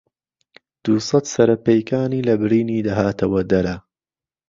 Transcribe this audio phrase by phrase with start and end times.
[0.83, 3.75] دووسەت سهره پهیکانی له برینی دههاتهوه دهره